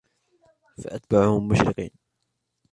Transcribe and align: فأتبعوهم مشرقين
فأتبعوهم 0.83 1.47
مشرقين 1.47 1.91